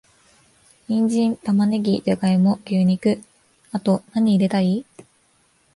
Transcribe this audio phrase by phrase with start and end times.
[0.87, 3.21] ニンジン、玉ネギ、ジャガイモ、牛肉……
[3.71, 4.83] あと、なに入れたい？